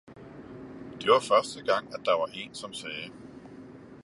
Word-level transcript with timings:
det 1.01 1.09
var 1.09 1.19
første 1.19 1.63
Gang, 1.65 1.93
at 1.93 2.05
der 2.05 2.11
var 2.19 2.29
Een 2.33 2.53
som 2.55 2.73
sagde. 2.73 3.11